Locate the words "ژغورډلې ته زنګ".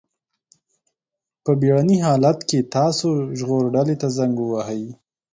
3.37-4.35